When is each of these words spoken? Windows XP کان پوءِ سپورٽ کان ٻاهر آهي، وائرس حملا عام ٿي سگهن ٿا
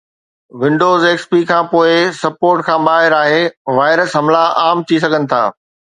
Windows 0.61 1.03
XP 1.09 1.41
کان 1.49 1.63
پوءِ 1.73 1.91
سپورٽ 2.21 2.59
کان 2.69 2.79
ٻاهر 2.87 3.17
آهي، 3.21 3.43
وائرس 3.81 4.17
حملا 4.21 4.43
عام 4.63 4.85
ٿي 4.87 4.97
سگهن 5.05 5.29
ٿا 5.35 5.43